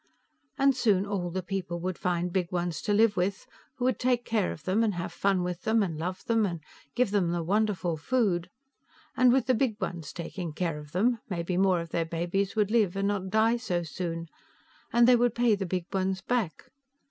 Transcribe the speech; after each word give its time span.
And 0.57 0.75
soon 0.75 1.05
all 1.05 1.29
the 1.29 1.43
people 1.43 1.79
would 1.81 1.95
find 1.95 2.33
Big 2.33 2.51
Ones 2.51 2.81
to 2.81 2.91
live 2.91 3.15
with, 3.15 3.45
who 3.75 3.85
would 3.85 3.99
take 3.99 4.25
care 4.25 4.51
of 4.51 4.63
them 4.63 4.83
and 4.83 4.95
have 4.95 5.13
fun 5.13 5.43
with 5.43 5.61
them 5.61 5.83
and 5.83 5.95
love 5.99 6.25
them, 6.25 6.43
and 6.43 6.59
give 6.95 7.11
them 7.11 7.29
the 7.29 7.43
Wonderful 7.43 7.97
Food. 7.97 8.49
And 9.15 9.31
with 9.31 9.45
the 9.45 9.53
Big 9.53 9.79
Ones 9.79 10.11
taking 10.11 10.53
care 10.53 10.79
of 10.79 10.91
them, 10.93 11.19
maybe 11.29 11.55
more 11.55 11.79
of 11.81 11.89
their 11.89 12.05
babies 12.05 12.55
would 12.55 12.71
live 12.71 12.95
and 12.95 13.07
not 13.09 13.29
die 13.29 13.57
so 13.57 13.83
soon. 13.83 14.27
And 14.91 15.07
they 15.07 15.15
would 15.15 15.35
pay 15.35 15.53
the 15.53 15.67
Big 15.67 15.85
Ones 15.93 16.21
back. 16.21 16.71